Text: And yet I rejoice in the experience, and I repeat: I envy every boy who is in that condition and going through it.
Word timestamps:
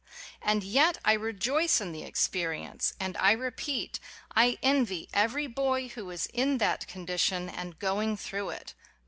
And 0.41 0.63
yet 0.63 0.97
I 1.05 1.13
rejoice 1.13 1.79
in 1.79 1.91
the 1.91 2.01
experience, 2.01 2.93
and 2.99 3.15
I 3.17 3.33
repeat: 3.33 3.99
I 4.35 4.57
envy 4.63 5.07
every 5.13 5.45
boy 5.45 5.89
who 5.89 6.09
is 6.09 6.25
in 6.33 6.57
that 6.57 6.87
condition 6.87 7.47
and 7.47 7.77
going 7.77 8.17
through 8.17 8.49
it. 8.49 8.73